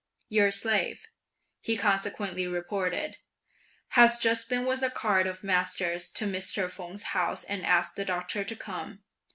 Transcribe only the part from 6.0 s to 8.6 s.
to Mr. Feng's house and asked the doctor to